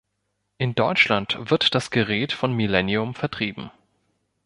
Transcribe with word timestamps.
In 0.57 0.73
Deutschland 0.73 1.37
wird 1.51 1.75
das 1.75 1.91
Gerät 1.91 2.33
von 2.33 2.53
Millennium 2.55 3.13
vertrieben. 3.13 3.69